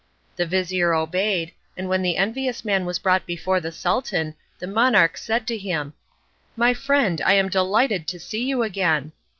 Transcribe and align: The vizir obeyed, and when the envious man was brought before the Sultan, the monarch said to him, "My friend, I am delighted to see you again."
The 0.35 0.47
vizir 0.47 0.95
obeyed, 0.95 1.51
and 1.77 1.87
when 1.87 2.01
the 2.01 2.17
envious 2.17 2.65
man 2.65 2.87
was 2.87 2.97
brought 2.97 3.27
before 3.27 3.59
the 3.59 3.71
Sultan, 3.71 4.33
the 4.57 4.65
monarch 4.65 5.15
said 5.15 5.45
to 5.45 5.57
him, 5.59 5.93
"My 6.55 6.73
friend, 6.73 7.21
I 7.23 7.33
am 7.33 7.49
delighted 7.49 8.07
to 8.07 8.19
see 8.19 8.43
you 8.43 8.63
again." 8.63 9.11